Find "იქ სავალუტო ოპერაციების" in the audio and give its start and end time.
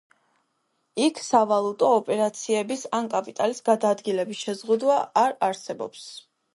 1.07-2.87